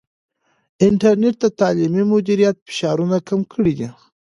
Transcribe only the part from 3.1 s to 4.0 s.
کم کړي دي.